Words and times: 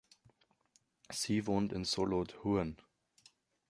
Sie 1.11 1.45
wohnt 1.45 1.71
in 1.73 1.85
Solothurn. 1.85 2.75